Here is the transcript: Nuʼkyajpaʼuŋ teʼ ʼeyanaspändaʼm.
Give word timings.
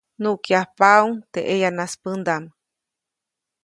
Nuʼkyajpaʼuŋ 0.21 1.09
teʼ 1.31 1.45
ʼeyanaspändaʼm. 1.49 2.43